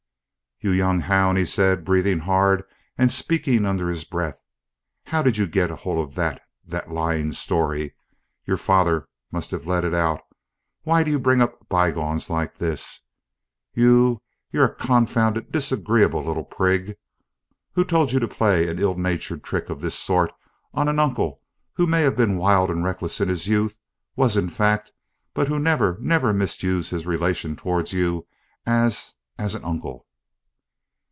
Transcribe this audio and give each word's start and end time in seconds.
"You 0.63 0.69
young 0.69 0.99
hound!" 0.99 1.39
he 1.39 1.45
said, 1.47 1.83
breathing 1.83 2.19
hard 2.19 2.63
and 2.95 3.11
speaking 3.11 3.65
under 3.65 3.89
his 3.89 4.03
breath. 4.03 4.37
"How 5.05 5.23
did 5.23 5.35
you 5.35 5.47
get 5.47 5.71
hold 5.71 5.97
of 6.07 6.13
that 6.13 6.43
that 6.67 6.91
lying 6.91 7.31
story? 7.31 7.95
Your 8.45 8.57
father 8.57 9.07
must 9.31 9.49
have 9.49 9.65
let 9.65 9.83
it 9.83 9.95
out! 9.95 10.21
Why 10.83 11.01
do 11.01 11.09
you 11.09 11.17
bring 11.17 11.41
up 11.41 11.67
bygones 11.67 12.29
like 12.29 12.59
this? 12.59 13.01
You 13.73 14.21
you're 14.51 14.65
a 14.65 14.75
confounded, 14.75 15.51
disagreeable 15.51 16.23
little 16.23 16.45
prig! 16.45 16.95
Who 17.71 17.83
told 17.83 18.11
you 18.11 18.19
to 18.19 18.27
play 18.27 18.67
an 18.69 18.77
ill 18.77 18.93
natured 18.93 19.43
trick 19.43 19.67
of 19.71 19.81
this 19.81 19.95
sort 19.97 20.31
on 20.75 20.87
an 20.87 20.99
uncle, 20.99 21.41
who 21.73 21.87
may 21.87 22.03
have 22.03 22.15
been 22.15 22.37
wild 22.37 22.69
and 22.69 22.83
reckless 22.83 23.19
in 23.19 23.29
his 23.29 23.47
youth 23.47 23.79
was 24.15 24.37
in 24.37 24.47
fact 24.47 24.91
but 25.33 25.47
who 25.47 25.57
never, 25.57 25.97
never 25.99 26.31
misused 26.33 26.91
his 26.91 27.07
relation 27.07 27.55
towards 27.55 27.93
you 27.93 28.27
as 28.67 29.15
as 29.39 29.55
an 29.55 29.63
uncle?" 29.65 30.05